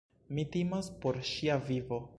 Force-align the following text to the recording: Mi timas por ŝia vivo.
Mi 0.37 0.45
timas 0.55 0.89
por 1.05 1.21
ŝia 1.35 1.63
vivo. 1.71 2.07